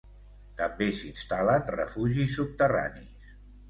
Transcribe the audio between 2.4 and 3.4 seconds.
subterranis.